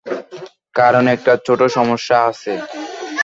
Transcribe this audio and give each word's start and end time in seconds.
কারণ 0.75 1.03
একটা 1.07 1.31
ছোট্ট 1.45 1.61
সমস্যা 1.77 2.17
আছে। 2.29 2.53